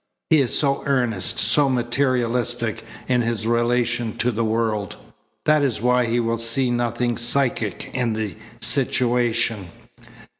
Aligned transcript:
He 0.31 0.41
is 0.41 0.57
so 0.57 0.81
earnest, 0.87 1.37
so 1.37 1.69
materialistic 1.69 2.81
in 3.07 3.21
his 3.21 3.45
relation 3.45 4.17
to 4.17 4.31
the 4.31 4.43
world. 4.43 4.95
That 5.45 5.61
is 5.61 5.79
why 5.79 6.05
he 6.07 6.19
will 6.19 6.39
see 6.39 6.71
nothing 6.71 7.17
psychic 7.17 7.91
in 7.93 8.13
the 8.13 8.35
situation." 8.59 9.69